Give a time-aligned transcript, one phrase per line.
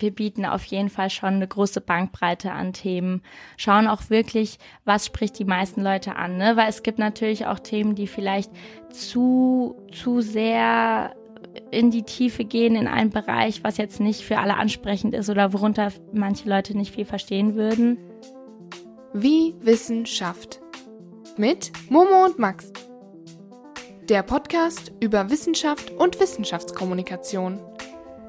[0.00, 3.22] wir bieten auf jeden Fall schon eine große Bankbreite an Themen,
[3.56, 6.56] schauen auch wirklich, was spricht die meisten Leute an, ne?
[6.56, 8.50] weil es gibt natürlich auch Themen, die vielleicht
[8.90, 11.14] zu, zu sehr
[11.70, 15.52] in die Tiefe gehen in einen Bereich, was jetzt nicht für alle ansprechend ist oder
[15.52, 17.98] worunter manche Leute nicht viel verstehen würden.
[19.12, 20.60] Wie Wissenschaft
[21.36, 22.72] mit Momo und Max.
[24.08, 27.60] Der Podcast über Wissenschaft und Wissenschaftskommunikation.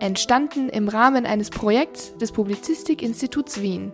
[0.01, 3.91] Entstanden im Rahmen eines Projekts des Publizistik-Instituts Wien.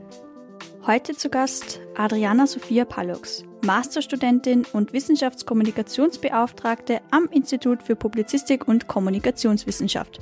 [0.86, 10.20] Heute zu Gast Adriana Sophia Pallux, Masterstudentin und Wissenschaftskommunikationsbeauftragte am Institut für Publizistik und Kommunikationswissenschaft.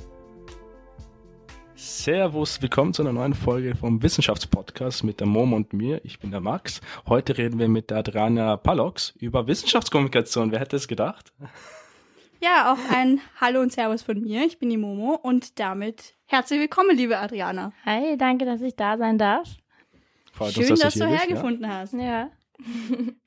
[1.74, 6.00] Servus, willkommen zu einer neuen Folge vom Wissenschaftspodcast mit der Mom und mir.
[6.02, 6.80] Ich bin der Max.
[7.06, 10.50] Heute reden wir mit der Adriana Palox über Wissenschaftskommunikation.
[10.50, 11.34] Wer hätte es gedacht?
[12.44, 14.44] Ja, auch ein Hallo und Servus von mir.
[14.44, 17.72] Ich bin die Momo und damit herzlich willkommen, liebe Adriana.
[17.86, 19.48] Hi, danke, dass ich da sein darf.
[20.30, 21.70] Freut Schön, uns, dass, dass du, du hergefunden ja.
[21.70, 21.94] hast.
[21.94, 22.30] Ja.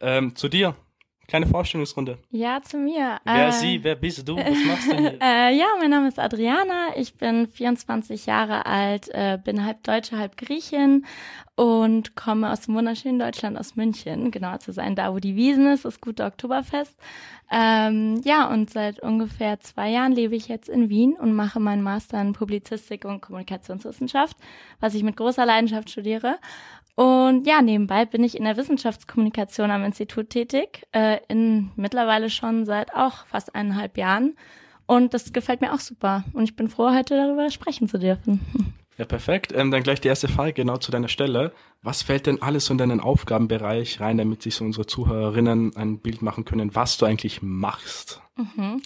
[0.01, 0.75] ähm, zu dir.
[1.27, 2.19] Kleine Vorstellungsrunde.
[2.31, 3.19] Ja, zu mir.
[3.25, 4.37] Wer äh, sie, wer bist du?
[4.37, 5.17] Was machst du hier?
[5.21, 6.95] Äh, ja, mein Name ist Adriana.
[6.95, 11.05] Ich bin 24 Jahre alt, äh, bin halb Deutsche, halb Griechin
[11.55, 15.67] und komme aus dem wunderschönen Deutschland, aus München, genauer zu sein, da wo die Wiesen
[15.67, 16.95] ist, das gute Oktoberfest.
[17.49, 21.81] Ähm, ja, und seit ungefähr zwei Jahren lebe ich jetzt in Wien und mache meinen
[21.81, 24.37] Master in Publizistik und Kommunikationswissenschaft,
[24.79, 26.37] was ich mit großer Leidenschaft studiere.
[26.97, 32.65] Und ja, nebenbei bin ich in der Wissenschaftskommunikation am Institut tätig, äh, in mittlerweile schon
[32.65, 34.35] seit auch fast eineinhalb Jahren.
[34.87, 36.23] Und das gefällt mir auch super.
[36.33, 38.39] Und ich bin froh, heute darüber sprechen zu dürfen.
[38.97, 39.53] Ja, perfekt.
[39.55, 41.53] Ähm, dann gleich die erste Frage genau zu deiner Stelle.
[41.83, 45.99] Was fällt denn alles so in deinen Aufgabenbereich rein, damit sich so unsere Zuhörerinnen ein
[45.99, 48.23] Bild machen können, was du eigentlich machst?
[48.37, 48.81] Mhm.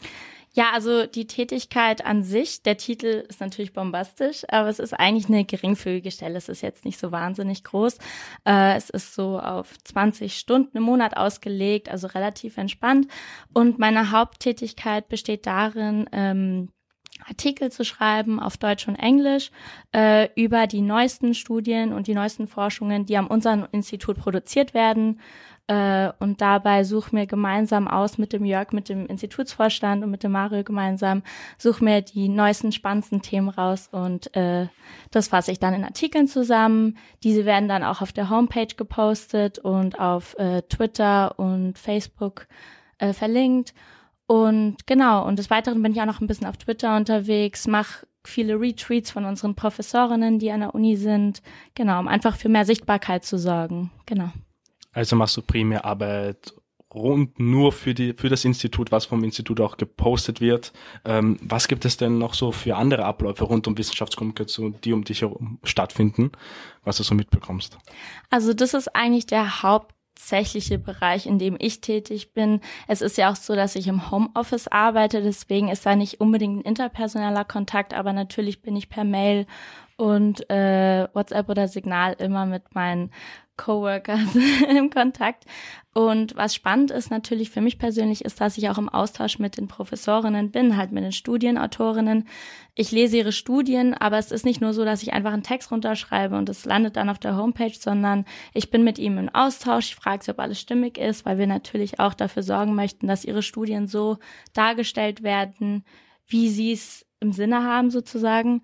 [0.54, 5.28] Ja, also die Tätigkeit an sich, der Titel ist natürlich bombastisch, aber es ist eigentlich
[5.30, 6.38] eine geringfügige Stelle.
[6.38, 7.98] Es ist jetzt nicht so wahnsinnig groß.
[8.46, 13.08] Äh, es ist so auf 20 Stunden im Monat ausgelegt, also relativ entspannt.
[13.54, 16.70] Und meine Haupttätigkeit besteht darin, ähm,
[17.28, 19.52] Artikel zu schreiben auf Deutsch und Englisch
[19.94, 25.20] äh, über die neuesten Studien und die neuesten Forschungen, die am unserem Institut produziert werden.
[25.72, 30.22] Äh, und dabei suchen wir gemeinsam aus mit dem Jörg, mit dem Institutsvorstand und mit
[30.22, 31.24] dem Mario gemeinsam,
[31.58, 34.68] suchen wir die neuesten, spannendsten Themen raus und äh,
[35.12, 36.98] das fasse ich dann in Artikeln zusammen.
[37.24, 42.48] Diese werden dann auch auf der Homepage gepostet und auf äh, Twitter und Facebook
[42.98, 43.74] äh, verlinkt.
[44.28, 48.06] Und genau, und des Weiteren bin ich auch noch ein bisschen auf Twitter unterwegs, mache
[48.26, 51.42] viele Retreats von unseren Professorinnen, die an der Uni sind,
[51.76, 53.90] genau, um einfach für mehr Sichtbarkeit zu sorgen.
[54.06, 54.32] Genau.
[54.94, 56.54] Also machst du primär Arbeit
[56.94, 60.74] rund nur für die für das Institut, was vom Institut auch gepostet wird.
[61.06, 65.04] Ähm, was gibt es denn noch so für andere Abläufe rund um Wissenschaftskommunikation, die um
[65.04, 66.32] dich herum stattfinden,
[66.84, 67.78] was du so mitbekommst?
[68.30, 72.60] Also das ist eigentlich der hauptsächliche Bereich, in dem ich tätig bin.
[72.88, 76.58] Es ist ja auch so, dass ich im Homeoffice arbeite, deswegen ist da nicht unbedingt
[76.58, 79.46] ein interpersoneller Kontakt, aber natürlich bin ich per Mail
[80.02, 83.12] und äh, WhatsApp oder Signal immer mit meinen
[83.56, 84.36] Coworkers
[84.76, 85.46] im Kontakt.
[85.94, 89.58] Und was spannend ist natürlich für mich persönlich, ist, dass ich auch im Austausch mit
[89.58, 92.28] den Professorinnen bin, halt mit den Studienautorinnen.
[92.74, 95.70] Ich lese ihre Studien, aber es ist nicht nur so, dass ich einfach einen Text
[95.70, 98.26] runterschreibe und es landet dann auf der Homepage, sondern
[98.56, 99.90] ich bin mit ihm im Austausch.
[99.90, 103.24] Ich frage sie, ob alles stimmig ist, weil wir natürlich auch dafür sorgen möchten, dass
[103.24, 104.18] ihre Studien so
[104.54, 105.86] dargestellt werden,
[106.26, 108.64] wie sie es im Sinne haben sozusagen.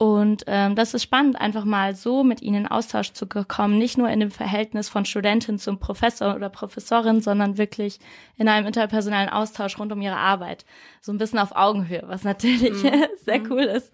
[0.00, 3.98] Und ähm, das ist spannend, einfach mal so mit ihnen in Austausch zu kommen, nicht
[3.98, 7.98] nur in dem Verhältnis von Studentin zum Professor oder Professorin, sondern wirklich
[8.36, 10.64] in einem interpersonellen Austausch rund um ihre Arbeit.
[11.00, 13.06] So ein bisschen auf Augenhöhe, was natürlich mhm.
[13.24, 13.50] sehr mhm.
[13.50, 13.92] cool ist.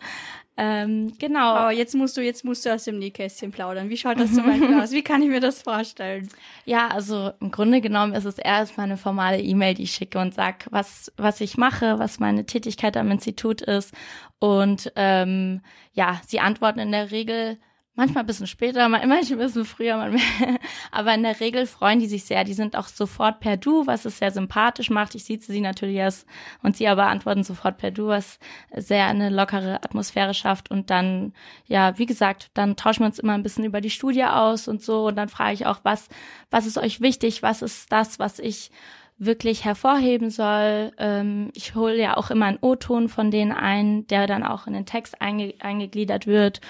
[0.57, 1.67] Ähm, genau.
[1.67, 3.89] Oh, jetzt musst du, jetzt musst du aus dem Nähkästchen plaudern.
[3.91, 4.93] Wie schaut das zum Beispiel aus?
[4.93, 6.29] Wie kann ich mir das vorstellen?
[6.65, 10.35] Ja, also im Grunde genommen ist es erstmal eine formale E-Mail, die ich schicke und
[10.35, 13.93] sag, was, was ich mache, was meine Tätigkeit am Institut ist.
[14.39, 15.61] Und ähm,
[15.93, 17.59] ja, sie antworten in der Regel
[17.97, 20.58] Manchmal ein bisschen später, manchmal ein bisschen früher, manchmal.
[20.91, 22.43] aber in der Regel freuen die sich sehr.
[22.44, 25.14] Die sind auch sofort per Du, was es sehr sympathisch macht.
[25.14, 26.26] Ich sieze sie natürlich erst
[26.62, 28.38] und sie aber antworten sofort per Du, was
[28.75, 30.70] sehr eine lockere Atmosphäre schafft.
[30.70, 31.32] Und dann,
[31.67, 34.82] ja, wie gesagt, dann tauschen wir uns immer ein bisschen über die Studie aus und
[34.82, 35.06] so.
[35.06, 36.08] Und dann frage ich auch, was,
[36.50, 37.43] was ist euch wichtig?
[37.43, 38.70] Was ist das, was ich
[39.17, 40.93] wirklich hervorheben soll.
[40.99, 44.73] Ähm, ich hole ja auch immer einen O-Ton von denen ein, der dann auch in
[44.73, 46.61] den Text einge eingegliedert wird.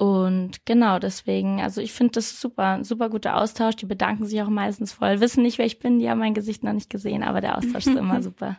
[0.00, 3.76] Und genau deswegen, also ich finde das super, super guter Austausch.
[3.76, 6.64] Die bedanken sich auch meistens voll, wissen nicht, wer ich bin, die haben mein Gesicht
[6.64, 8.56] noch nicht gesehen, aber der Austausch ist immer super.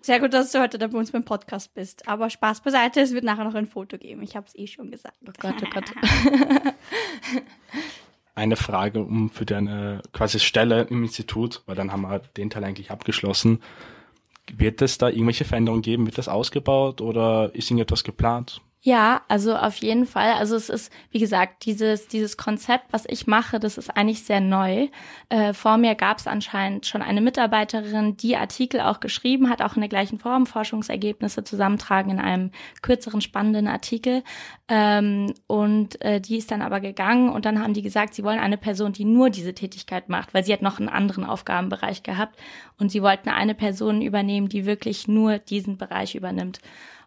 [0.00, 2.08] Sehr gut, dass du heute da bei uns beim Podcast bist.
[2.08, 4.22] Aber Spaß beiseite, es wird nachher noch ein Foto geben.
[4.22, 5.18] Ich habe es eh schon gesagt.
[5.28, 5.92] Oh Gott, oh Gott.
[8.34, 12.64] Eine Frage um für deine quasi Stelle im Institut, weil dann haben wir den Teil
[12.64, 13.60] eigentlich abgeschlossen.
[14.50, 16.06] Wird es da irgendwelche Veränderungen geben?
[16.06, 18.62] Wird das ausgebaut oder ist irgendetwas geplant?
[18.84, 20.32] Ja, also auf jeden Fall.
[20.32, 24.40] Also es ist, wie gesagt, dieses, dieses Konzept, was ich mache, das ist eigentlich sehr
[24.40, 24.88] neu.
[25.28, 29.76] Äh, vor mir gab es anscheinend schon eine Mitarbeiterin, die Artikel auch geschrieben hat, auch
[29.76, 32.50] in der gleichen Form, Forschungsergebnisse zusammentragen in einem
[32.82, 34.24] kürzeren, spannenden Artikel.
[34.66, 38.40] Ähm, und äh, die ist dann aber gegangen und dann haben die gesagt, sie wollen
[38.40, 42.36] eine Person, die nur diese Tätigkeit macht, weil sie hat noch einen anderen Aufgabenbereich gehabt
[42.80, 46.58] und sie wollten eine Person übernehmen, die wirklich nur diesen Bereich übernimmt.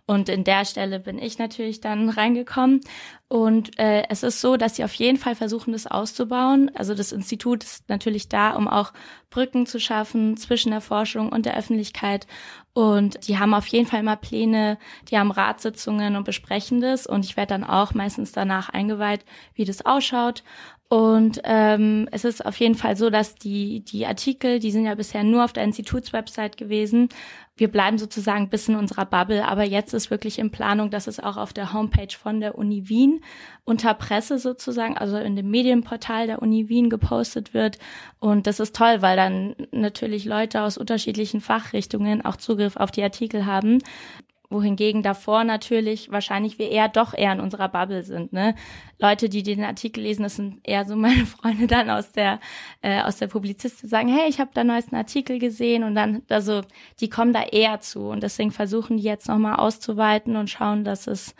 [0.07, 2.81] Und in der Stelle bin ich natürlich dann reingekommen.
[3.28, 6.69] Und äh, es ist so, dass sie auf jeden Fall versuchen, das auszubauen.
[6.75, 8.94] Also das Institut ist natürlich da, um auch
[9.31, 12.28] Brücken zu schaffen zwischen der Forschung und der Öffentlichkeit.
[12.74, 14.78] Und die haben auf jeden Fall immer Pläne,
[15.10, 17.08] die haben Ratssitzungen und besprechen das.
[17.08, 19.25] Und ich werde dann auch meistens danach eingeweiht,
[19.56, 20.44] wie das ausschaut.
[20.88, 24.94] Und ähm, es ist auf jeden Fall so, dass die, die Artikel, die sind ja
[24.94, 27.10] bisher nur auf der Institutswebsite gewesen.
[27.58, 31.20] Wir bleiben sozusagen bisschen in unserer Bubble, aber jetzt ist wirklich in Planung, dass es
[31.20, 33.22] auch auf der Homepage von der Uni Wien
[33.64, 37.80] unter Presse sozusagen, also in dem Medienportal der Uni Wien gepostet wird.
[38.20, 43.04] Und das ist toll, weil dann natürlich Leute aus unterschiedlichen Fachrichtungen auch Zugriff auf die
[43.04, 43.80] Artikel haben
[44.50, 48.33] wohingegen davor natürlich wahrscheinlich wir eher doch eher in unserer Bubble sind.
[48.33, 48.56] Ne?
[49.00, 52.39] Leute, die den Artikel lesen, das sind eher so meine Freunde dann aus der
[52.81, 56.62] äh, aus der Publizistik, sagen, hey, ich habe da neuesten Artikel gesehen und dann also
[57.00, 61.07] die kommen da eher zu und deswegen versuchen die jetzt nochmal auszuweiten und schauen, dass
[61.07, 61.36] es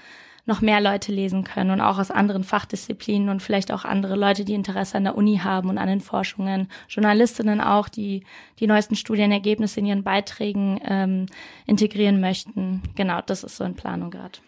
[0.46, 4.46] noch mehr Leute lesen können und auch aus anderen Fachdisziplinen und vielleicht auch andere Leute,
[4.46, 8.24] die Interesse an der Uni haben und an den Forschungen, Journalistinnen auch, die
[8.60, 11.26] die neuesten Studienergebnisse in ihren Beiträgen ähm,
[11.66, 12.84] integrieren möchten.
[12.96, 14.40] Genau, das ist so in Planung gerade.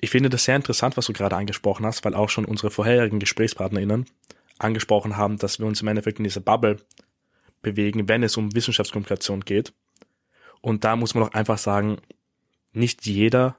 [0.00, 3.18] Ich finde das sehr interessant, was du gerade angesprochen hast, weil auch schon unsere vorherigen
[3.18, 4.06] GesprächspartnerInnen
[4.58, 6.78] angesprochen haben, dass wir uns im Endeffekt in dieser Bubble
[7.62, 9.72] bewegen, wenn es um Wissenschaftskommunikation geht.
[10.60, 11.98] Und da muss man auch einfach sagen,
[12.72, 13.56] nicht jeder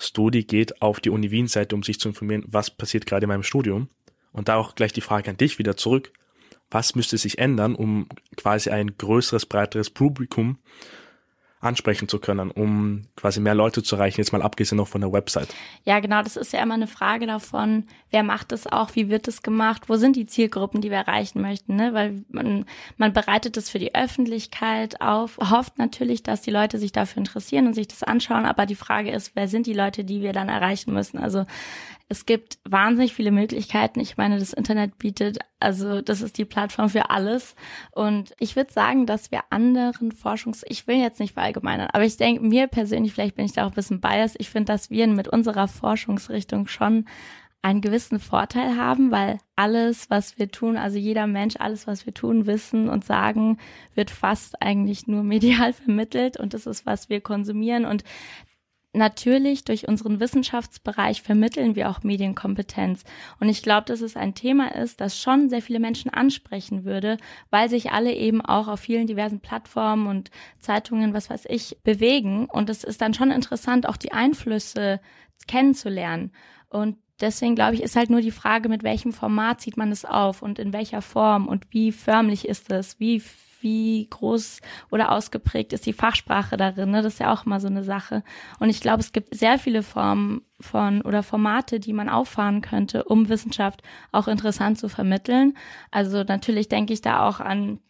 [0.00, 3.42] Studi geht auf die Uni Wien-Seite, um sich zu informieren, was passiert gerade in meinem
[3.42, 3.88] Studium.
[4.32, 6.12] Und da auch gleich die Frage an dich wieder zurück.
[6.70, 10.58] Was müsste sich ändern, um quasi ein größeres, breiteres Publikum
[11.60, 15.12] ansprechen zu können, um quasi mehr Leute zu erreichen, jetzt mal abgesehen noch von der
[15.12, 15.48] Website.
[15.84, 19.28] Ja, genau, das ist ja immer eine Frage davon, wer macht es auch, wie wird
[19.28, 21.92] es gemacht, wo sind die Zielgruppen, die wir erreichen möchten, ne?
[21.92, 22.64] Weil man,
[22.96, 27.66] man bereitet es für die Öffentlichkeit auf, hofft natürlich, dass die Leute sich dafür interessieren
[27.66, 30.48] und sich das anschauen, aber die Frage ist, wer sind die Leute, die wir dann
[30.48, 31.18] erreichen müssen?
[31.18, 31.44] Also
[32.10, 34.00] es gibt wahnsinnig viele Möglichkeiten.
[34.00, 37.54] Ich meine, das Internet bietet, also das ist die Plattform für alles.
[37.92, 42.16] Und ich würde sagen, dass wir anderen Forschungs, ich will jetzt nicht verallgemeinern, aber ich
[42.16, 45.06] denke, mir persönlich, vielleicht bin ich da auch ein bisschen biased, ich finde, dass wir
[45.06, 47.04] mit unserer Forschungsrichtung schon
[47.62, 52.14] einen gewissen Vorteil haben, weil alles, was wir tun, also jeder Mensch, alles, was wir
[52.14, 53.58] tun, wissen und sagen,
[53.94, 57.84] wird fast eigentlich nur medial vermittelt und das ist, was wir konsumieren.
[57.84, 58.02] Und
[58.92, 63.04] natürlich durch unseren Wissenschaftsbereich vermitteln wir auch Medienkompetenz.
[63.38, 67.16] Und ich glaube, dass es ein Thema ist, das schon sehr viele Menschen ansprechen würde,
[67.50, 72.46] weil sich alle eben auch auf vielen diversen Plattformen und Zeitungen, was weiß ich, bewegen.
[72.46, 75.00] Und es ist dann schon interessant, auch die Einflüsse
[75.46, 76.32] kennenzulernen.
[76.68, 80.04] Und deswegen glaube ich, ist halt nur die Frage, mit welchem Format zieht man es
[80.04, 83.22] auf und in welcher Form und wie förmlich ist es, wie
[83.60, 86.90] wie groß oder ausgeprägt ist die Fachsprache darin.
[86.90, 87.02] Ne?
[87.02, 88.22] Das ist ja auch immer so eine Sache.
[88.58, 93.04] Und ich glaube, es gibt sehr viele Formen von oder Formate, die man auffahren könnte,
[93.04, 95.56] um Wissenschaft auch interessant zu vermitteln.
[95.90, 97.80] Also natürlich denke ich da auch an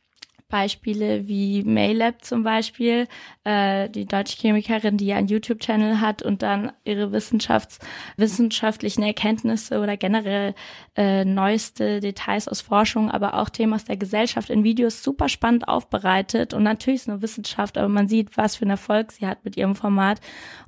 [0.50, 3.08] Beispiele wie Maylab zum Beispiel,
[3.44, 7.78] äh, die deutsche Chemikerin, die ja einen YouTube-Channel hat und dann ihre Wissenschafts
[8.16, 10.54] wissenschaftlichen Erkenntnisse oder generell
[10.96, 15.68] äh, neueste Details aus Forschung, aber auch Themen aus der Gesellschaft in Videos super spannend
[15.68, 16.52] aufbereitet.
[16.52, 19.56] Und natürlich ist nur Wissenschaft, aber man sieht, was für einen Erfolg sie hat mit
[19.56, 20.20] ihrem Format.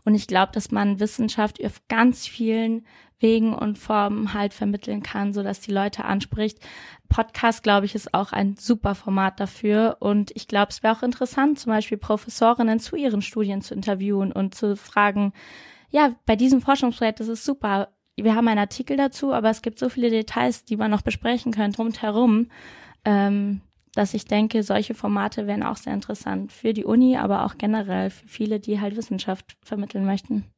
[0.04, 2.86] Und ich glaube, dass man Wissenschaft auf ganz vielen
[3.22, 6.58] Wegen und Formen halt vermitteln kann, so dass die Leute anspricht.
[7.08, 9.96] Podcast, glaube ich, ist auch ein super Format dafür.
[10.00, 14.32] Und ich glaube, es wäre auch interessant, zum Beispiel Professorinnen zu ihren Studien zu interviewen
[14.32, 15.32] und zu fragen,
[15.90, 17.88] ja, bei diesem Forschungsprojekt ist super.
[18.16, 21.52] Wir haben einen Artikel dazu, aber es gibt so viele Details, die man noch besprechen
[21.52, 22.48] könnte rundherum,
[23.04, 23.60] ähm,
[23.94, 28.10] dass ich denke, solche Formate wären auch sehr interessant für die Uni, aber auch generell
[28.10, 30.51] für viele, die halt Wissenschaft vermitteln möchten.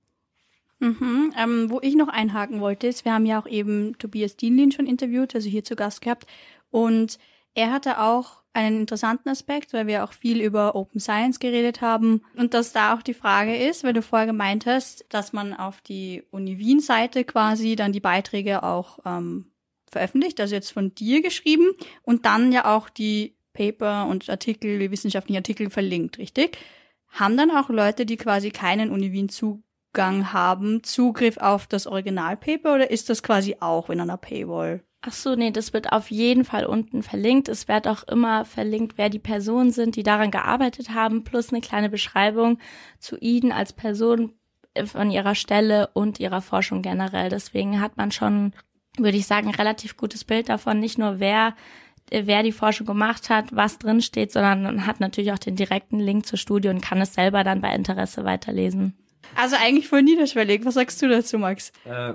[0.80, 4.72] Mhm, ähm, wo ich noch einhaken wollte, ist, wir haben ja auch eben Tobias Dienlin
[4.72, 6.26] schon interviewt, also hier zu Gast gehabt.
[6.70, 7.18] Und
[7.54, 12.22] er hatte auch einen interessanten Aspekt, weil wir auch viel über Open Science geredet haben
[12.36, 15.80] und dass da auch die Frage ist, weil du vorher gemeint hast, dass man auf
[15.80, 19.46] die Uni Wien Seite quasi dann die Beiträge auch ähm,
[19.90, 24.90] veröffentlicht, also jetzt von dir geschrieben und dann ja auch die Paper und Artikel, die
[24.90, 26.58] wissenschaftlichen Artikel verlinkt, richtig?
[27.08, 29.64] Haben dann auch Leute, die quasi keinen Uni Wien Zugang
[29.98, 34.82] haben, Zugriff auf das Originalpaper oder ist das quasi auch in einer Paywall?
[35.02, 37.48] Ach so, nee, das wird auf jeden Fall unten verlinkt.
[37.50, 41.60] Es wird auch immer verlinkt, wer die Personen sind, die daran gearbeitet haben, plus eine
[41.60, 42.58] kleine Beschreibung
[42.98, 44.32] zu ihnen als Person
[44.86, 47.28] von ihrer Stelle und ihrer Forschung generell.
[47.28, 48.54] Deswegen hat man schon,
[48.96, 51.54] würde ich sagen, relativ gutes Bild davon, nicht nur wer
[52.10, 55.98] wer die Forschung gemacht hat, was drin steht, sondern man hat natürlich auch den direkten
[55.98, 58.94] Link zur Studie und kann es selber dann bei Interesse weiterlesen.
[59.36, 60.64] Also eigentlich voll niederschwellig.
[60.64, 61.72] Was sagst du dazu, Max?
[61.84, 62.14] Äh,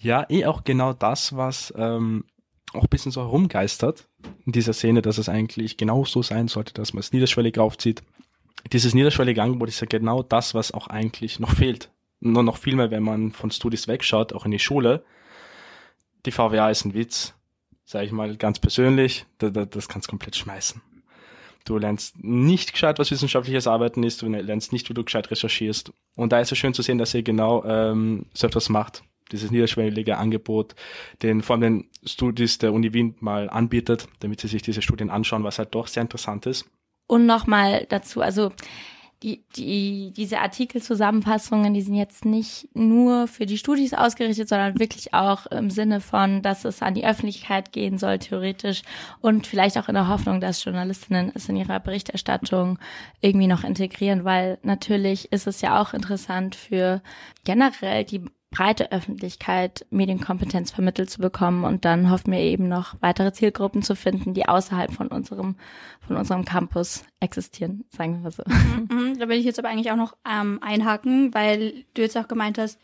[0.00, 2.24] ja, eh auch genau das, was ähm,
[2.74, 4.08] auch ein bisschen so herumgeistert
[4.44, 8.02] in dieser Szene, dass es eigentlich genau so sein sollte, dass man es niederschwellig aufzieht.
[8.72, 11.90] Dieses niederschwellige Angebot ist ja genau das, was auch eigentlich noch fehlt.
[12.20, 15.04] Nur noch viel mehr, wenn man von Studis wegschaut, auch in die Schule.
[16.26, 17.34] Die VWA ist ein Witz,
[17.84, 19.26] sage ich mal ganz persönlich.
[19.38, 20.82] Das, das kannst komplett schmeißen.
[21.68, 25.92] Du lernst nicht gescheit, was wissenschaftliches Arbeiten ist, du lernst nicht, wie du gescheit recherchierst.
[26.16, 29.50] Und da ist es schön zu sehen, dass ihr genau ähm, so etwas macht dieses
[29.50, 30.74] niederschwellige Angebot,
[31.22, 35.10] den vor allem den Studis der Uni Wien mal anbietet, damit sie sich diese Studien
[35.10, 36.64] anschauen, was halt doch sehr interessant ist.
[37.06, 38.52] Und nochmal dazu, also
[39.22, 45.12] die, die, diese Artikelzusammenfassungen, die sind jetzt nicht nur für die Studis ausgerichtet, sondern wirklich
[45.12, 48.82] auch im Sinne von, dass es an die Öffentlichkeit gehen soll, theoretisch.
[49.20, 52.78] Und vielleicht auch in der Hoffnung, dass Journalistinnen es in ihrer Berichterstattung
[53.20, 57.02] irgendwie noch integrieren, weil natürlich ist es ja auch interessant für
[57.44, 63.32] generell die breite Öffentlichkeit Medienkompetenz vermittelt zu bekommen und dann hoffen wir eben noch weitere
[63.32, 65.56] Zielgruppen zu finden, die außerhalb von unserem
[66.06, 68.42] von unserem Campus existieren, sagen wir so.
[68.46, 69.18] Mhm, mhm.
[69.18, 72.58] da will ich jetzt aber eigentlich auch noch ähm, einhaken, weil du jetzt auch gemeint
[72.58, 72.78] hast,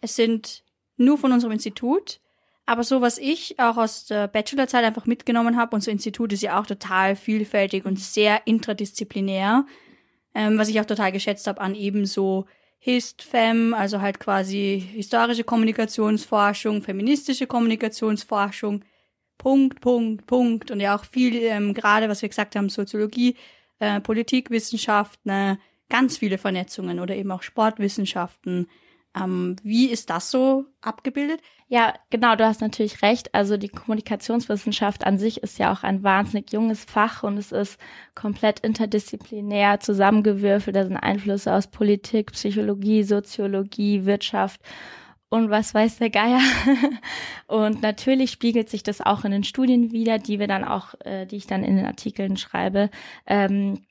[0.00, 0.62] es sind
[0.96, 2.20] nur von unserem Institut,
[2.64, 6.60] aber so was ich auch aus der Bachelorzeit einfach mitgenommen habe, unser Institut ist ja
[6.60, 9.66] auch total vielfältig und sehr intradisziplinär,
[10.34, 12.46] ähm, was ich auch total geschätzt habe an eben so
[12.78, 18.84] HistFem, also halt quasi historische Kommunikationsforschung, feministische Kommunikationsforschung,
[19.36, 20.70] Punkt, Punkt, Punkt.
[20.70, 23.36] Und ja auch viel, ähm, gerade was wir gesagt haben, Soziologie,
[23.78, 25.58] äh, Politikwissenschaft, ne,
[25.88, 28.68] ganz viele Vernetzungen oder eben auch Sportwissenschaften.
[29.22, 31.40] Ähm, wie ist das so abgebildet?
[31.70, 33.34] Ja, genau, du hast natürlich recht.
[33.34, 37.78] Also die Kommunikationswissenschaft an sich ist ja auch ein wahnsinnig junges Fach und es ist
[38.14, 40.74] komplett interdisziplinär zusammengewürfelt.
[40.74, 44.62] Da sind Einflüsse aus Politik, Psychologie, Soziologie, Wirtschaft
[45.28, 46.40] und was weiß der Geier.
[47.46, 51.26] und natürlich spiegelt sich das auch in den Studien wieder, die wir dann auch, äh,
[51.26, 52.90] die ich dann in den Artikeln schreibe.
[53.26, 53.84] Ähm,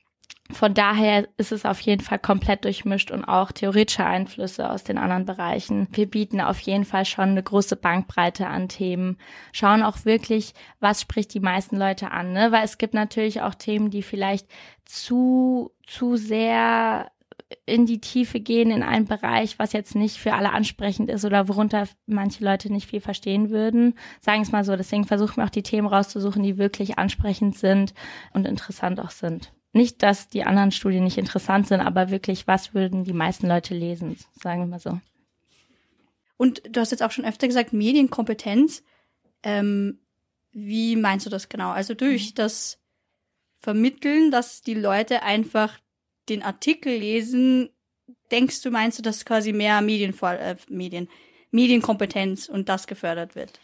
[0.49, 4.97] von daher ist es auf jeden Fall komplett durchmischt und auch theoretische Einflüsse aus den
[4.97, 5.87] anderen Bereichen.
[5.91, 9.17] Wir bieten auf jeden Fall schon eine große Bankbreite an Themen,
[9.51, 12.51] schauen auch wirklich, was spricht die meisten Leute an, ne?
[12.51, 14.47] weil es gibt natürlich auch Themen, die vielleicht
[14.85, 17.11] zu, zu sehr
[17.65, 21.47] in die Tiefe gehen in einen Bereich, was jetzt nicht für alle ansprechend ist oder
[21.47, 23.95] worunter manche Leute nicht viel verstehen würden.
[24.19, 24.75] Sagen es mal so.
[24.75, 27.93] Deswegen versuchen wir auch die Themen rauszusuchen, die wirklich ansprechend sind
[28.33, 29.53] und interessant auch sind.
[29.77, 33.75] Nicht, dass die anderen Studien nicht interessant sind, aber wirklich, was würden die meisten Leute
[33.75, 34.99] lesen, sagen wir mal so.
[36.35, 38.83] Und du hast jetzt auch schon öfter gesagt, Medienkompetenz.
[39.43, 39.99] Ähm,
[40.51, 41.69] wie meinst du das genau?
[41.69, 42.35] Also durch mhm.
[42.35, 42.79] das
[43.59, 45.77] Vermitteln, dass die Leute einfach
[46.27, 47.69] den Artikel lesen,
[48.31, 51.07] denkst du, meinst du, dass quasi mehr Medien, äh, Medien,
[51.51, 53.59] Medienkompetenz und das gefördert wird?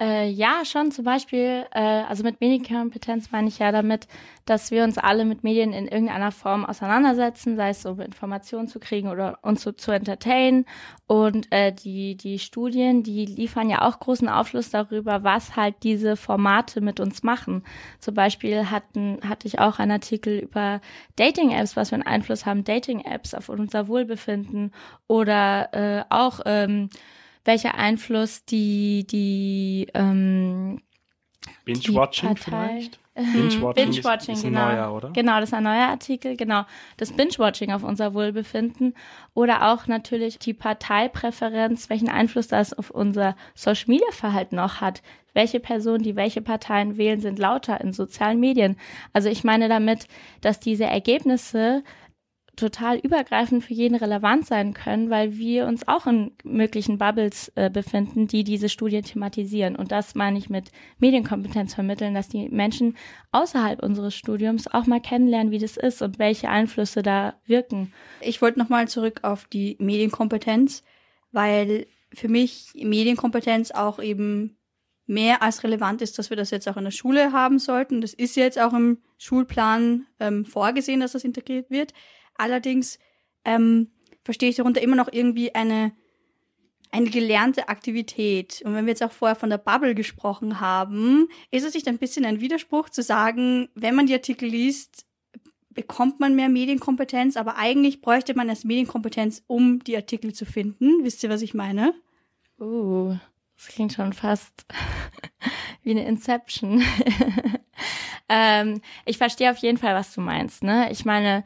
[0.00, 4.06] Äh, ja, schon zum Beispiel, äh, also mit Medienkompetenz meine ich ja damit,
[4.44, 8.78] dass wir uns alle mit Medien in irgendeiner Form auseinandersetzen, sei es um Informationen zu
[8.78, 10.66] kriegen oder uns so zu entertainen.
[11.08, 16.14] Und äh, die, die Studien, die liefern ja auch großen Aufschluss darüber, was halt diese
[16.14, 17.64] Formate mit uns machen.
[17.98, 20.80] Zum Beispiel hatten, hatte ich auch einen Artikel über
[21.16, 24.72] Dating-Apps, was für einen Einfluss haben Dating-Apps auf unser Wohlbefinden
[25.08, 26.88] oder äh, auch ähm,
[27.48, 30.82] welcher Einfluss die, die, ähm,
[31.64, 33.00] Binge-Watching vielleicht?
[33.14, 34.66] Binge-Watching, Binge-Watching ist, ist genau.
[34.68, 35.10] Neuer, oder?
[35.10, 36.64] Genau, das ist ein neuer Artikel, genau.
[36.98, 38.94] Das Binge-Watching auf unser Wohlbefinden
[39.32, 45.00] oder auch natürlich die Parteipräferenz, welchen Einfluss das auf unser Social-Media-Verhalten noch hat.
[45.32, 48.76] Welche Personen, die welche Parteien wählen, sind lauter in sozialen Medien.
[49.14, 50.06] Also ich meine damit,
[50.42, 51.82] dass diese Ergebnisse
[52.58, 57.70] total übergreifend für jeden relevant sein können, weil wir uns auch in möglichen Bubbles äh,
[57.70, 59.76] befinden, die diese Studien thematisieren.
[59.76, 62.96] Und das meine ich mit Medienkompetenz vermitteln, dass die Menschen
[63.32, 67.92] außerhalb unseres Studiums auch mal kennenlernen, wie das ist und welche Einflüsse da wirken.
[68.20, 70.84] Ich wollte nochmal zurück auf die Medienkompetenz,
[71.32, 74.58] weil für mich Medienkompetenz auch eben
[75.06, 78.00] mehr als relevant ist, dass wir das jetzt auch in der Schule haben sollten.
[78.00, 81.94] Das ist jetzt auch im Schulplan ähm, vorgesehen, dass das integriert wird.
[82.38, 82.98] Allerdings
[83.44, 83.90] ähm,
[84.24, 85.92] verstehe ich darunter immer noch irgendwie eine,
[86.90, 88.62] eine gelernte Aktivität.
[88.64, 91.98] Und wenn wir jetzt auch vorher von der Bubble gesprochen haben, ist es nicht ein
[91.98, 95.06] bisschen ein Widerspruch zu sagen, wenn man die Artikel liest,
[95.70, 101.04] bekommt man mehr Medienkompetenz, aber eigentlich bräuchte man erst Medienkompetenz, um die Artikel zu finden.
[101.04, 101.94] Wisst ihr, was ich meine?
[102.60, 103.16] Uh,
[103.56, 104.66] das klingt schon fast
[105.82, 106.82] wie eine Inception.
[108.28, 110.64] ähm, ich verstehe auf jeden Fall, was du meinst.
[110.64, 110.90] Ne?
[110.90, 111.44] Ich meine,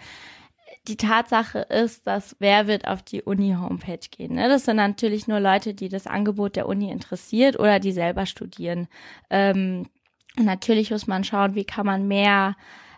[0.88, 4.34] die Tatsache ist, dass wer wird auf die Uni-Homepage gehen.
[4.34, 4.48] Ne?
[4.48, 8.88] Das sind natürlich nur Leute, die das Angebot der Uni interessiert oder die selber studieren.
[9.30, 9.86] Ähm,
[10.36, 12.56] natürlich muss man schauen, wie kann man mehr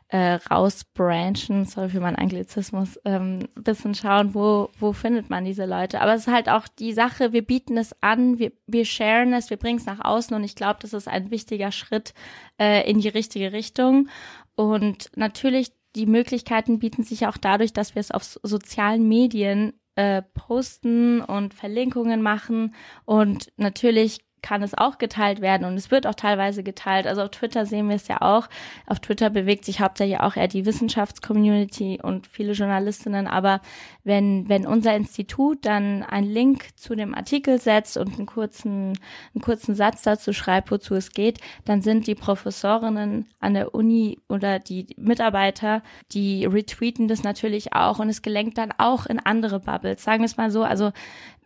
[0.08, 6.00] äh, rausbranchen, sorry für meinen Anglizismus, ähm, bisschen schauen, wo, wo findet man diese Leute.
[6.00, 9.50] Aber es ist halt auch die Sache, wir bieten es an, wir, wir sharen es,
[9.50, 12.14] wir bringen es nach außen und ich glaube, das ist ein wichtiger Schritt
[12.60, 14.08] äh, in die richtige Richtung.
[14.54, 20.22] Und natürlich, die Möglichkeiten bieten sich auch dadurch, dass wir es auf sozialen Medien äh,
[20.22, 22.74] posten und Verlinkungen machen.
[23.04, 27.06] Und natürlich kann es auch geteilt werden und es wird auch teilweise geteilt.
[27.06, 28.46] Also auf Twitter sehen wir es ja auch.
[28.86, 33.26] Auf Twitter bewegt sich hauptsächlich auch eher die Wissenschaftscommunity und viele Journalistinnen.
[33.26, 33.62] Aber
[34.04, 38.98] wenn, wenn unser Institut dann einen Link zu dem Artikel setzt und einen kurzen,
[39.34, 44.18] einen kurzen Satz dazu schreibt, wozu es geht, dann sind die Professorinnen an der Uni
[44.28, 45.82] oder die Mitarbeiter,
[46.12, 50.04] die retweeten das natürlich auch und es gelenkt dann auch in andere Bubbles.
[50.04, 50.64] Sagen wir es mal so.
[50.64, 50.92] Also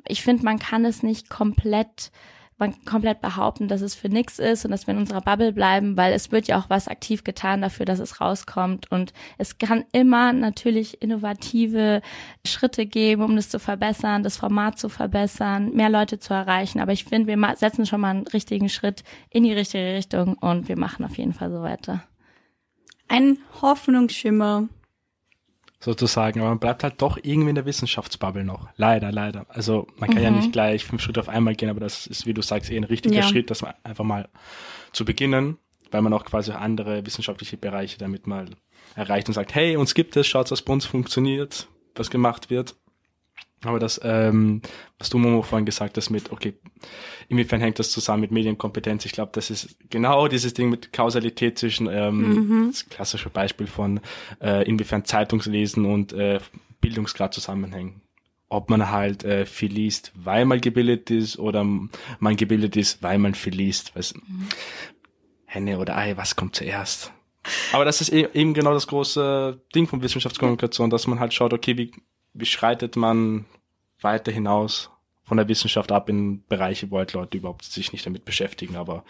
[0.09, 2.11] ich finde, man kann es nicht komplett
[2.59, 5.97] man komplett behaupten, dass es für nichts ist und dass wir in unserer Bubble bleiben,
[5.97, 9.85] weil es wird ja auch was aktiv getan dafür, dass es rauskommt und es kann
[9.93, 12.03] immer natürlich innovative
[12.45, 16.81] Schritte geben, um das zu verbessern, das Format zu verbessern, mehr Leute zu erreichen.
[16.81, 20.69] Aber ich finde, wir setzen schon mal einen richtigen Schritt in die richtige Richtung und
[20.69, 22.03] wir machen auf jeden Fall so weiter.
[23.09, 24.68] Ein Hoffnungsschimmer
[25.81, 26.41] sozusagen.
[26.41, 28.69] Aber man bleibt halt doch irgendwie in der Wissenschaftsbubble noch.
[28.77, 29.47] Leider, leider.
[29.49, 30.25] Also man kann mhm.
[30.25, 32.77] ja nicht gleich fünf Schritte auf einmal gehen, aber das ist, wie du sagst, eh
[32.77, 33.23] ein richtiger ja.
[33.23, 34.29] Schritt, das einfach mal
[34.93, 35.59] zu beginnen,
[35.91, 38.47] weil man auch quasi andere wissenschaftliche Bereiche damit mal
[38.95, 42.75] erreicht und sagt, hey, uns gibt es, schaut, was bei uns funktioniert, was gemacht wird.
[43.64, 44.62] Aber das, ähm,
[44.99, 46.55] was du Momo vorhin gesagt hast mit, okay,
[47.29, 49.05] inwiefern hängt das zusammen mit Medienkompetenz?
[49.05, 52.66] Ich glaube, das ist genau dieses Ding mit Kausalität zwischen, ähm, mhm.
[52.71, 54.01] das klassische Beispiel von,
[54.40, 56.38] äh, inwiefern Zeitungslesen und äh,
[56.81, 58.03] Bildungsgrad zusammenhängen.
[58.49, 63.18] Ob man halt äh, viel liest, weil man gebildet ist oder man gebildet ist, weil
[63.18, 63.94] man viel liest.
[63.94, 64.49] Weißt, mhm.
[65.44, 67.12] Henne oder Ei, was kommt zuerst?
[67.73, 71.53] Aber das ist e-, eben genau das große Ding von Wissenschaftskommunikation, dass man halt schaut,
[71.53, 71.90] okay, wie
[72.38, 73.44] wie schreitet man
[74.01, 74.90] weiter hinaus
[75.24, 79.05] von der Wissenschaft ab in Bereiche, wo halt Leute überhaupt sich nicht damit beschäftigen, aber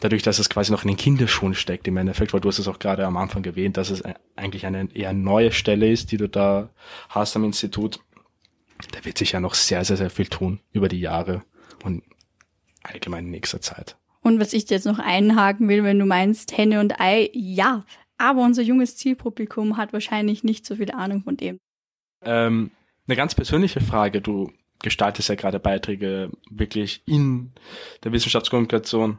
[0.00, 2.68] dadurch, dass es quasi noch in den Kinderschuhen steckt im Endeffekt, weil du hast es
[2.68, 4.02] auch gerade am Anfang erwähnt, dass es
[4.36, 6.70] eigentlich eine eher neue Stelle ist, die du da
[7.08, 8.00] hast am Institut,
[8.92, 11.42] da wird sich ja noch sehr, sehr, sehr viel tun über die Jahre
[11.84, 12.02] und
[12.82, 13.96] allgemein in nächster Zeit.
[14.22, 17.84] Und was ich jetzt noch einhaken will, wenn du meinst Henne und Ei, ja,
[18.18, 21.58] aber unser junges Zielpublikum hat wahrscheinlich nicht so viel Ahnung von dem.
[22.24, 22.70] Ähm,
[23.06, 24.20] eine ganz persönliche Frage.
[24.20, 27.52] Du gestaltest ja gerade Beiträge wirklich in
[28.04, 29.18] der Wissenschaftskommunikation.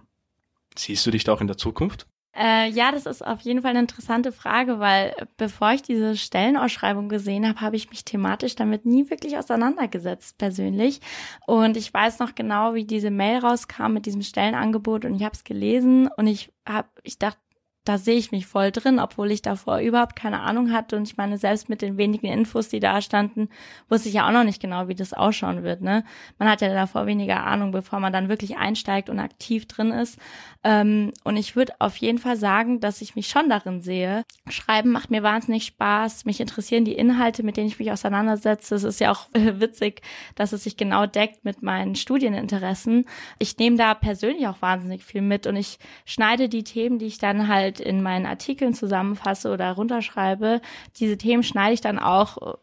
[0.76, 2.08] Siehst du dich da auch in der Zukunft?
[2.36, 7.08] Äh, ja, das ist auf jeden Fall eine interessante Frage, weil bevor ich diese Stellenausschreibung
[7.08, 11.00] gesehen habe, habe ich mich thematisch damit nie wirklich auseinandergesetzt persönlich.
[11.46, 15.36] Und ich weiß noch genau, wie diese Mail rauskam mit diesem Stellenangebot und ich habe
[15.36, 17.40] es gelesen und ich habe, ich dachte
[17.86, 20.96] da sehe ich mich voll drin, obwohl ich davor überhaupt keine Ahnung hatte.
[20.96, 23.50] Und ich meine, selbst mit den wenigen Infos, die da standen,
[23.90, 25.82] wusste ich ja auch noch nicht genau, wie das ausschauen wird.
[25.82, 26.06] Ne?
[26.40, 30.18] Man hat ja davor weniger Ahnung, bevor man dann wirklich einsteigt und aktiv drin ist.
[30.64, 34.24] Ähm, und ich würde auf jeden Fall sagen, dass ich mich schon darin sehe.
[34.50, 36.24] Schreiben macht mir wahnsinnig Spaß.
[36.24, 38.76] Mich interessieren die Inhalte, mit denen ich mich auseinandersetze.
[38.76, 40.02] Es ist ja auch witzig,
[40.36, 43.06] dass es sich genau deckt mit meinen Studieninteressen.
[43.40, 47.18] Ich nehme da persönlich auch wahnsinnig viel mit und ich schneide die Themen, die ich
[47.18, 50.62] dann halt in meinen Artikeln zusammenfasse oder runterschreibe.
[50.98, 52.58] Diese Themen schneide ich dann auch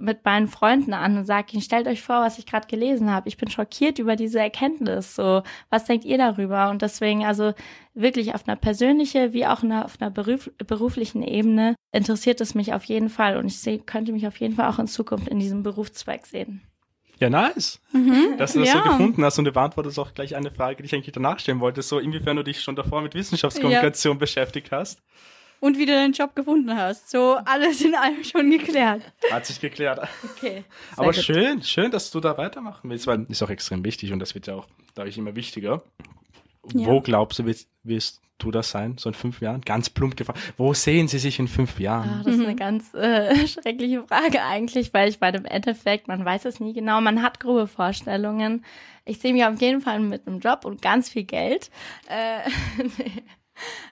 [0.00, 3.28] mit meinen Freunden an und sage ihnen, stellt euch vor, was ich gerade gelesen habe.
[3.28, 5.14] Ich bin schockiert über diese Erkenntnis.
[5.14, 6.70] So, was denkt ihr darüber?
[6.70, 7.52] Und deswegen, also
[7.94, 12.84] wirklich auf einer persönlichen wie auch auf einer beruf, beruflichen Ebene interessiert es mich auf
[12.84, 13.36] jeden Fall.
[13.36, 16.62] Und ich seh, könnte mich auf jeden Fall auch in Zukunft in diesem Berufszweig sehen.
[17.22, 17.78] Ja, nice.
[17.92, 18.82] Mhm, dass du das ja.
[18.82, 21.60] so gefunden hast und du beantwortest auch gleich eine Frage, die ich eigentlich danach stellen
[21.60, 24.18] wollte, so inwiefern du dich schon davor mit Wissenschaftskommunikation ja.
[24.18, 25.00] beschäftigt hast.
[25.60, 27.10] Und wie du deinen Job gefunden hast.
[27.10, 29.02] So alles in allem schon geklärt.
[29.30, 30.00] Hat sich geklärt.
[30.36, 30.64] Okay.
[30.96, 31.22] Aber gut.
[31.22, 34.48] schön, schön, dass du da weitermachen willst, weil ist auch extrem wichtig und das wird
[34.48, 34.66] ja auch,
[35.06, 35.80] ich, immer wichtiger.
[36.74, 36.86] Ja.
[36.88, 39.60] Wo glaubst du, wirst, wirst du das sein, so in fünf Jahren?
[39.62, 40.38] Ganz plump gefragt.
[40.56, 42.18] Wo sehen Sie sich in fünf Jahren?
[42.20, 46.24] Ach, das ist eine ganz äh, schreckliche Frage eigentlich, weil ich bei dem Endeffekt, man
[46.24, 48.64] weiß es nie genau, man hat grobe Vorstellungen.
[49.04, 51.70] Ich sehe mich auf jeden Fall mit einem Job und ganz viel Geld.
[52.08, 52.48] Äh,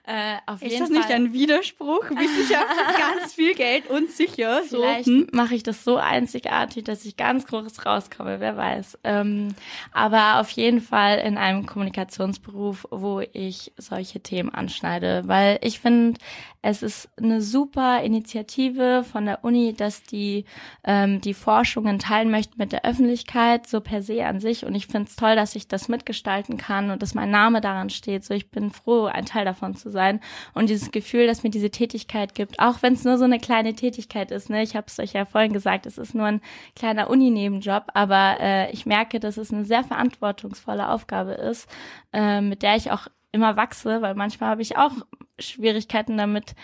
[0.03, 0.97] Äh, auf ist das Fall.
[0.97, 2.09] nicht ein Widerspruch?
[2.09, 4.61] Wissenschaft ganz viel Geld und sicher.
[4.67, 5.11] Vielleicht so.
[5.11, 5.27] hm?
[5.31, 8.97] mache ich das so einzigartig, dass ich ganz groß rauskomme, wer weiß.
[9.03, 9.53] Ähm,
[9.91, 16.19] aber auf jeden Fall in einem Kommunikationsberuf, wo ich solche Themen anschneide, weil ich finde,
[16.63, 20.45] es ist eine super Initiative von der Uni, dass die
[20.83, 24.65] ähm, die Forschungen teilen möchten mit der Öffentlichkeit, so per se an sich.
[24.65, 27.89] Und ich finde es toll, dass ich das mitgestalten kann und dass mein Name daran
[27.89, 28.23] steht.
[28.23, 30.19] So, ich bin froh, ein Teil davon zu sein.
[30.53, 33.73] Und dieses Gefühl, dass mir diese Tätigkeit gibt, auch wenn es nur so eine kleine
[33.73, 34.49] Tätigkeit ist.
[34.49, 34.63] Ne?
[34.63, 36.41] Ich habe es euch ja vorhin gesagt, es ist nur ein
[36.75, 41.69] kleiner Uni-Nebenjob, aber äh, ich merke, dass es eine sehr verantwortungsvolle Aufgabe ist,
[42.13, 44.91] äh, mit der ich auch immer wachse, weil manchmal habe ich auch
[45.39, 46.55] Schwierigkeiten damit,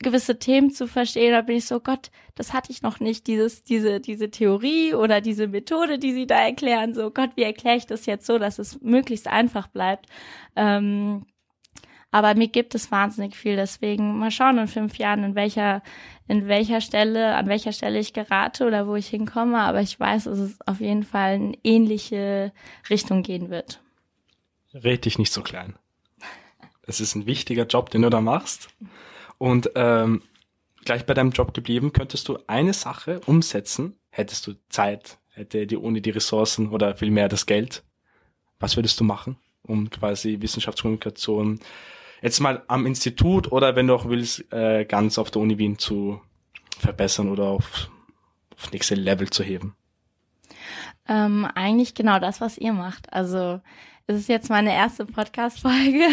[0.00, 1.32] gewisse Themen zu verstehen.
[1.32, 5.20] Da bin ich so, Gott, das hatte ich noch nicht, dieses, diese, diese Theorie oder
[5.20, 6.94] diese Methode, die sie da erklären.
[6.94, 10.06] So, Gott, wie erkläre ich das jetzt so, dass es möglichst einfach bleibt?
[10.54, 11.26] Ähm,
[12.10, 13.56] aber mir gibt es wahnsinnig viel.
[13.56, 15.82] Deswegen mal schauen in fünf Jahren, in welcher,
[16.28, 19.58] in welcher Stelle, an welcher Stelle ich gerate oder wo ich hinkomme.
[19.58, 22.52] Aber ich weiß, dass es auf jeden Fall in ähnliche
[22.88, 23.80] Richtung gehen wird.
[24.72, 25.74] Red dich nicht so klein.
[26.82, 28.68] Es ist ein wichtiger Job, den du da machst.
[29.38, 30.22] Und ähm,
[30.84, 35.76] gleich bei deinem Job geblieben, könntest du eine Sache umsetzen, hättest du Zeit, hätte die
[35.76, 37.84] Uni die Ressourcen oder vielmehr das Geld.
[38.58, 41.60] Was würdest du machen, um quasi Wissenschaftskommunikation
[42.22, 45.78] jetzt mal am Institut oder wenn du auch willst, äh, ganz auf der Uni Wien
[45.78, 46.20] zu
[46.78, 47.90] verbessern oder auf,
[48.56, 49.74] auf nächste Level zu heben?
[51.08, 53.12] Ähm, eigentlich genau das, was ihr macht.
[53.12, 53.60] Also
[54.08, 56.06] es ist jetzt meine erste Podcast-Folge.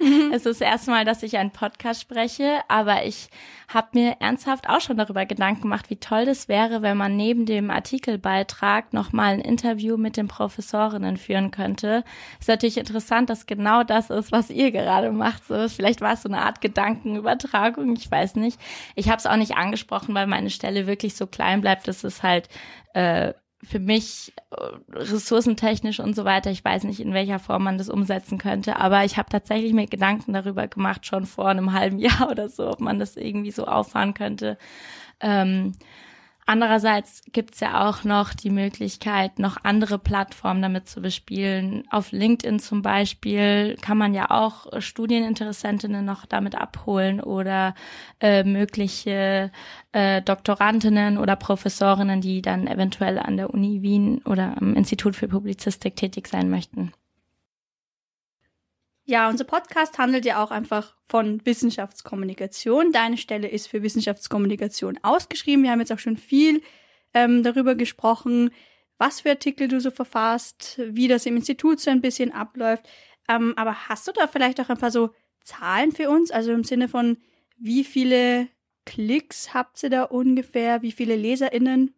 [0.00, 0.30] Mhm.
[0.32, 3.30] Es ist das erste Mal, dass ich einen Podcast spreche, aber ich
[3.68, 7.46] habe mir ernsthaft auch schon darüber Gedanken gemacht, wie toll das wäre, wenn man neben
[7.46, 12.04] dem Artikelbeitrag nochmal ein Interview mit den Professorinnen führen könnte.
[12.38, 15.46] Ist natürlich interessant, dass genau das ist, was ihr gerade macht.
[15.46, 18.60] So, vielleicht war es so eine Art Gedankenübertragung, ich weiß nicht.
[18.94, 22.22] Ich habe es auch nicht angesprochen, weil meine Stelle wirklich so klein bleibt, dass es
[22.22, 22.48] halt
[22.92, 27.78] äh, für mich äh, ressourcentechnisch und so weiter, ich weiß nicht, in welcher Form man
[27.78, 31.98] das umsetzen könnte, aber ich habe tatsächlich mir Gedanken darüber gemacht, schon vor einem halben
[31.98, 34.58] Jahr oder so, ob man das irgendwie so auffahren könnte.
[35.20, 35.72] Ähm,
[36.50, 41.84] Andererseits gibt's ja auch noch die Möglichkeit, noch andere Plattformen damit zu bespielen.
[41.90, 47.74] Auf LinkedIn zum Beispiel kann man ja auch Studieninteressentinnen noch damit abholen oder
[48.18, 49.52] äh, mögliche
[49.92, 55.28] äh, Doktorandinnen oder Professorinnen, die dann eventuell an der Uni Wien oder am Institut für
[55.28, 56.92] Publizistik tätig sein möchten.
[59.10, 62.92] Ja, unser Podcast handelt ja auch einfach von Wissenschaftskommunikation.
[62.92, 65.64] Deine Stelle ist für Wissenschaftskommunikation ausgeschrieben.
[65.64, 66.60] Wir haben jetzt auch schon viel
[67.14, 68.50] ähm, darüber gesprochen,
[68.98, 72.86] was für Artikel du so verfasst, wie das im Institut so ein bisschen abläuft.
[73.30, 75.08] Ähm, aber hast du da vielleicht auch ein paar so
[75.42, 76.30] Zahlen für uns?
[76.30, 77.16] Also im Sinne von,
[77.56, 78.48] wie viele
[78.84, 80.82] Klicks habt ihr da ungefähr?
[80.82, 81.94] Wie viele LeserInnen?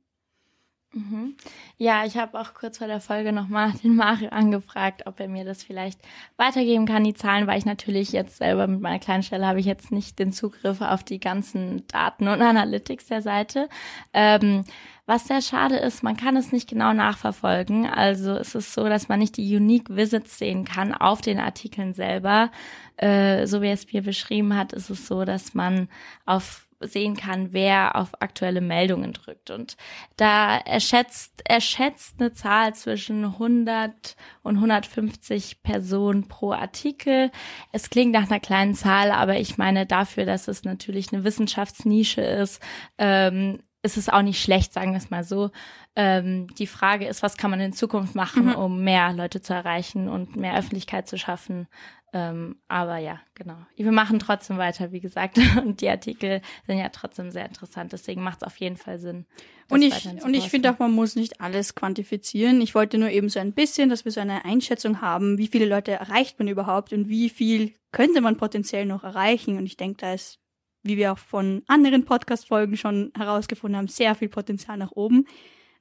[0.92, 1.37] Mhm.
[1.79, 5.44] Ja, ich habe auch kurz vor der Folge nochmal den Mario angefragt, ob er mir
[5.44, 6.00] das vielleicht
[6.37, 9.66] weitergeben kann, die Zahlen, weil ich natürlich jetzt selber mit meiner kleinen Stelle habe ich
[9.66, 13.68] jetzt nicht den Zugriff auf die ganzen Daten und Analytics der Seite.
[14.12, 14.64] Ähm,
[15.07, 17.87] was sehr schade ist, man kann es nicht genau nachverfolgen.
[17.87, 21.94] Also es ist so, dass man nicht die Unique Visits sehen kann auf den Artikeln
[21.94, 22.50] selber.
[22.96, 25.88] Äh, so wie es mir beschrieben hat, ist es so, dass man
[26.26, 29.50] auf sehen kann, wer auf aktuelle Meldungen drückt.
[29.50, 29.76] Und
[30.16, 37.30] da erschätzt, erschätzt eine Zahl zwischen 100 und 150 Personen pro Artikel.
[37.72, 42.22] Es klingt nach einer kleinen Zahl, aber ich meine dafür, dass es natürlich eine Wissenschaftsnische
[42.22, 42.62] ist,
[42.98, 45.50] ähm, ist es auch nicht schlecht, sagen wir es mal so.
[45.96, 48.54] Ähm, die Frage ist, was kann man in Zukunft machen, Mhm.
[48.54, 51.66] um mehr Leute zu erreichen und mehr Öffentlichkeit zu schaffen.
[52.12, 53.56] Ähm, aber ja, genau.
[53.76, 55.38] Wir machen trotzdem weiter, wie gesagt.
[55.64, 57.92] Und die Artikel sind ja trotzdem sehr interessant.
[57.92, 59.26] Deswegen macht es auf jeden Fall Sinn.
[59.68, 62.60] Und ich, und ich finde auch, man muss nicht alles quantifizieren.
[62.62, 65.66] Ich wollte nur eben so ein bisschen, dass wir so eine Einschätzung haben, wie viele
[65.66, 69.56] Leute erreicht man überhaupt und wie viel könnte man potenziell noch erreichen.
[69.56, 70.40] Und ich denke, da ist,
[70.82, 75.26] wie wir auch von anderen Podcast-Folgen schon herausgefunden haben, sehr viel Potenzial nach oben.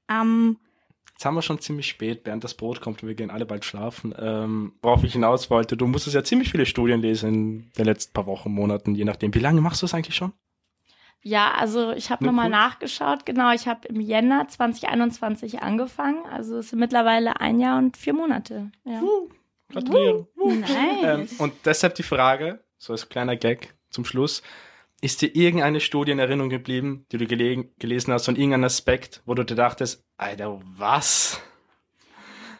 [0.10, 0.58] Ähm,
[1.20, 3.66] Jetzt haben wir schon ziemlich spät, während das Brot kommt und wir gehen alle bald
[3.66, 4.16] schlafen.
[4.18, 8.14] Ähm, worauf ich hinaus wollte, du musstest ja ziemlich viele Studien lesen in den letzten
[8.14, 9.34] paar Wochen, Monaten, je nachdem.
[9.34, 10.32] Wie lange machst du es eigentlich schon?
[11.22, 13.26] Ja, also ich habe nochmal nachgeschaut.
[13.26, 16.26] Genau, ich habe im Jänner 2021 angefangen.
[16.26, 18.72] Also es sind mittlerweile ein Jahr und vier Monate.
[18.86, 19.02] Ja.
[19.72, 20.28] Gratuliere.
[20.42, 21.34] Ähm, nice.
[21.34, 24.42] und deshalb die Frage, so als kleiner Gag zum Schluss,
[25.02, 29.22] ist dir irgendeine Studie in Erinnerung geblieben, die du gelegen, gelesen hast und irgendein Aspekt,
[29.26, 31.42] wo du dir dachtest, Alter, was?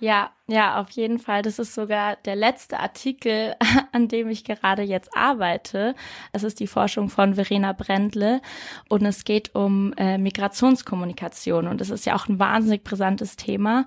[0.02, 1.42] Ja, ja, auf jeden Fall.
[1.42, 3.56] Das ist sogar der letzte Artikel,
[3.92, 5.94] an dem ich gerade jetzt arbeite.
[6.32, 8.42] Es ist die Forschung von Verena Brendle
[8.88, 13.86] und es geht um äh, Migrationskommunikation und das ist ja auch ein wahnsinnig brisantes Thema.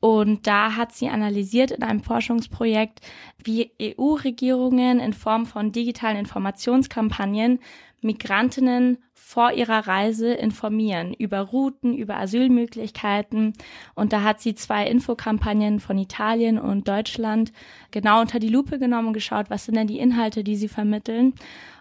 [0.00, 3.00] Und da hat sie analysiert in einem Forschungsprojekt,
[3.42, 7.58] wie EU-Regierungen in Form von digitalen Informationskampagnen
[8.00, 13.52] Migrantinnen vor ihrer Reise informieren über Routen, über Asylmöglichkeiten.
[13.94, 17.52] Und da hat sie zwei Infokampagnen von Italien und Deutschland
[17.90, 21.34] genau unter die Lupe genommen und geschaut, was sind denn die Inhalte, die sie vermitteln.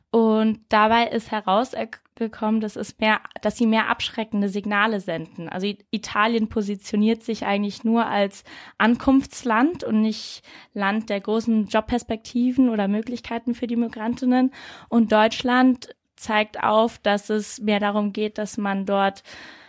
[0.10, 5.50] Und dabei ist herausgekommen, dass es mehr, dass sie mehr abschreckende Signale senden.
[5.50, 8.44] Also Italien positioniert sich eigentlich nur als
[8.78, 14.52] Ankunftsland und nicht Land der großen Jobperspektiven oder Möglichkeiten für die Migrantinnen.
[14.88, 19.24] Und Deutschland zeigt auf, dass es mehr darum geht, dass man dort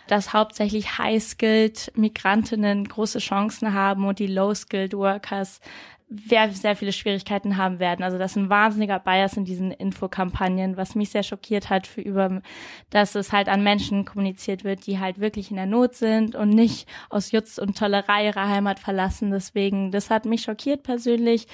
[0.07, 5.61] dass hauptsächlich High-Skilled Migrantinnen große Chancen haben und die Low-Skilled Workers
[6.09, 8.01] sehr, sehr viele Schwierigkeiten haben werden.
[8.01, 12.01] Also das ist ein wahnsinniger Bias in diesen Infokampagnen, was mich sehr schockiert hat, für
[12.01, 12.41] über,
[12.89, 16.49] dass es halt an Menschen kommuniziert wird, die halt wirklich in der Not sind und
[16.49, 19.29] nicht aus Jutz und Tollerei ihre Heimat verlassen.
[19.29, 21.45] Deswegen, das hat mich schockiert persönlich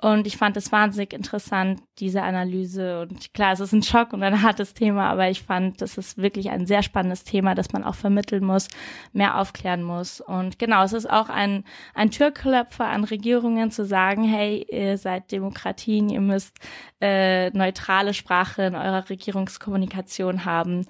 [0.00, 3.00] und ich fand es wahnsinnig interessant, diese Analyse.
[3.00, 6.18] Und klar, es ist ein Schock und ein hartes Thema, aber ich fand, das ist
[6.18, 8.68] wirklich ein sehr spannendes Thema, das man auch vermitteln muss,
[9.12, 10.20] mehr aufklären muss.
[10.20, 15.32] Und genau, es ist auch ein, ein Türklöpfer an Regierungen zu sagen, hey, ihr seid
[15.32, 16.56] Demokratien, ihr müsst
[17.00, 20.86] äh, neutrale Sprache in eurer Regierungskommunikation haben.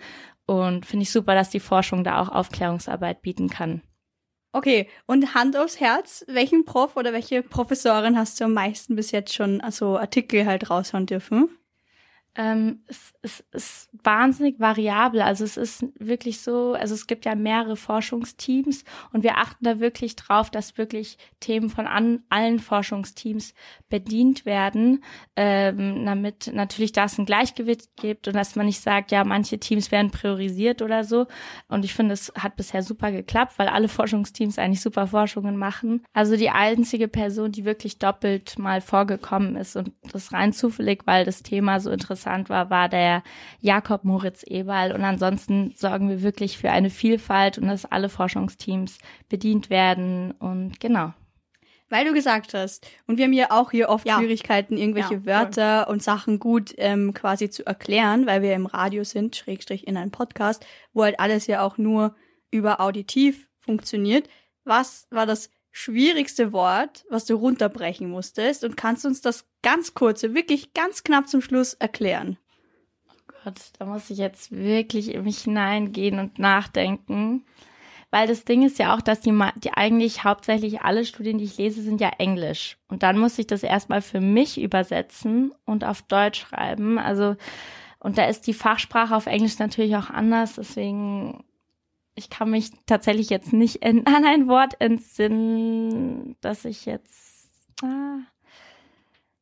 [0.46, 3.82] Und finde ich super, dass die Forschung da auch Aufklärungsarbeit bieten kann.
[4.52, 9.10] Okay, und Hand aufs Herz, welchen Prof oder welche Professorin hast du am meisten bis
[9.10, 11.48] jetzt schon also Artikel halt raushauen dürfen?
[12.36, 15.22] Ähm, es, es ist wahnsinnig variabel.
[15.22, 19.78] Also es ist wirklich so, also es gibt ja mehrere Forschungsteams und wir achten da
[19.78, 23.54] wirklich drauf, dass wirklich Themen von an, allen Forschungsteams
[23.88, 25.04] bedient werden,
[25.36, 29.92] ähm, damit natürlich das ein Gleichgewicht gibt und dass man nicht sagt, ja, manche Teams
[29.92, 31.26] werden priorisiert oder so.
[31.68, 36.02] Und ich finde, es hat bisher super geklappt, weil alle Forschungsteams eigentlich super Forschungen machen.
[36.12, 41.24] Also die einzige Person, die wirklich doppelt mal vorgekommen ist und das rein zufällig, weil
[41.24, 43.22] das Thema so interessant war, war der
[43.60, 44.92] Jakob Moritz Eberl.
[44.92, 50.32] Und ansonsten sorgen wir wirklich für eine Vielfalt und dass alle Forschungsteams bedient werden.
[50.32, 51.12] Und genau.
[51.90, 54.18] Weil du gesagt hast, und wir haben ja auch hier oft Ja.
[54.18, 55.26] Schwierigkeiten, irgendwelche Ja.
[55.26, 59.96] Wörter und Sachen gut ähm, quasi zu erklären, weil wir im Radio sind, Schrägstrich in
[59.96, 62.16] einem Podcast, wo halt alles ja auch nur
[62.50, 64.28] über auditiv funktioniert.
[64.64, 68.62] Was war das schwierigste Wort, was du runterbrechen musstest?
[68.62, 72.38] Und kannst uns das ganz kurze, wirklich ganz knapp zum Schluss erklären?
[73.42, 77.44] Gott, da muss ich jetzt wirklich in mich hineingehen und nachdenken.
[78.12, 81.58] Weil das Ding ist ja auch, dass die, die eigentlich hauptsächlich alle Studien, die ich
[81.58, 82.78] lese, sind ja Englisch.
[82.86, 87.00] Und dann muss ich das erstmal für mich übersetzen und auf Deutsch schreiben.
[87.00, 87.34] Also,
[87.98, 90.54] und da ist die Fachsprache auf Englisch natürlich auch anders.
[90.54, 91.42] Deswegen,
[92.14, 97.50] ich kann mich tatsächlich jetzt nicht in, an ein Wort entsinnen, dass ich jetzt,
[97.82, 98.18] ah,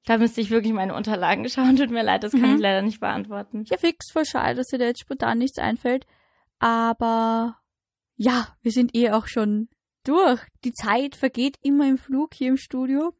[0.04, 1.76] da müsste ich wirklich meine Unterlagen schauen.
[1.76, 2.54] Tut mir leid, das kann Mhm.
[2.56, 3.64] ich leider nicht beantworten.
[3.66, 6.06] Ja, fix, voll schade, dass dir da jetzt spontan nichts einfällt.
[6.58, 7.58] Aber
[8.16, 9.68] ja, wir sind eh auch schon
[10.04, 10.40] durch.
[10.64, 13.12] Die Zeit vergeht immer im Flug hier im Studio.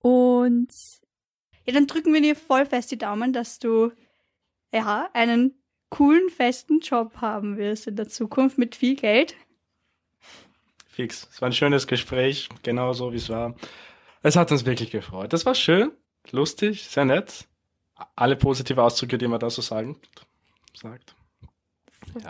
[0.00, 0.68] Und
[1.64, 3.92] Ja, dann drücken wir dir voll fest die Daumen, dass du
[4.72, 5.61] ja einen
[5.92, 9.34] coolen, festen Job haben wirst in der Zukunft mit viel Geld.
[10.88, 11.28] Fix.
[11.30, 13.54] Es war ein schönes Gespräch, genauso wie es war.
[14.22, 15.32] Es hat uns wirklich gefreut.
[15.34, 15.92] Das war schön,
[16.30, 17.46] lustig, sehr nett.
[18.16, 20.00] Alle positive Ausdrücke, die man da so sagen,
[20.74, 21.14] sagt.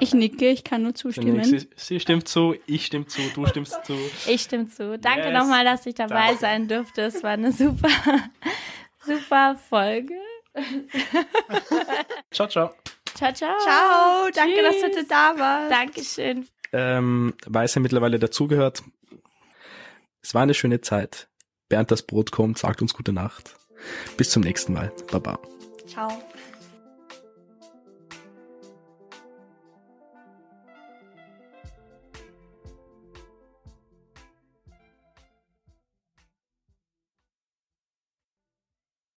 [0.01, 1.42] Ich nicke, ich kann nur zustimmen.
[1.44, 3.96] Sie, sie stimmt zu, ich stimme zu, du stimmst zu.
[4.29, 4.98] Ich stimme zu.
[4.98, 5.38] Danke Yes.
[5.38, 6.40] nochmal, dass ich dabei Danke.
[6.40, 7.03] sein durfte.
[7.03, 7.88] Es war eine super,
[9.07, 10.14] super Folge.
[12.33, 12.75] Ciao, ciao.
[13.14, 13.59] Ciao, ciao.
[13.61, 14.96] Ciao, danke, dass du Tschüss.
[14.96, 15.70] heute da warst.
[15.70, 16.48] Dankeschön.
[16.72, 18.83] Ähm, weiß er mittlerweile dazugehört.
[20.22, 21.29] Es war eine schöne Zeit.
[21.68, 23.57] Bernd das Brot kommt, sagt uns gute Nacht.
[24.16, 24.92] Bis zum nächsten Mal.
[25.11, 25.38] Baba.
[25.87, 26.11] Ciao.